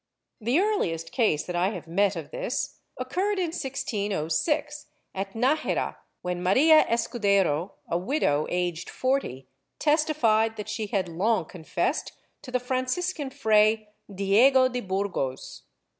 The 0.39 0.57
earliest 0.59 1.11
case 1.11 1.43
that 1.43 1.55
I 1.55 1.69
have 1.73 1.85
met 1.87 2.15
of 2.15 2.31
this 2.31 2.79
occurred 2.97 3.37
in 3.37 3.53
1606, 3.53 4.87
at 5.13 5.33
Najera, 5.33 5.97
when 6.23 6.41
Maria 6.41 6.83
Escudero, 6.89 7.73
a 7.87 7.99
widow 7.99 8.47
aged 8.49 8.89
40, 8.89 9.47
testified 9.77 10.55
that 10.57 10.69
she 10.69 10.87
had 10.87 11.07
long 11.07 11.45
confessed 11.45 12.13
to 12.41 12.49
the 12.49 12.59
Franciscan 12.59 13.29
Fray 13.29 13.89
Diego 14.11 14.67
de 14.67 14.79
Burgos. 14.79 15.65